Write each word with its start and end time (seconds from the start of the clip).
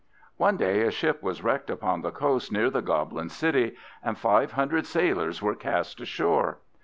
One 0.37 0.57
day 0.57 0.81
a 0.81 0.89
ship 0.89 1.21
was 1.21 1.43
wrecked 1.43 1.69
upon 1.69 2.01
the 2.01 2.09
coast 2.09 2.51
near 2.51 2.71
the 2.71 2.81
goblin 2.81 3.29
city, 3.29 3.75
and 4.03 4.17
five 4.17 4.53
hundred 4.53 4.87
sailors 4.87 5.43
were 5.43 5.53
cast 5.53 5.99
ashore. 6.01 6.57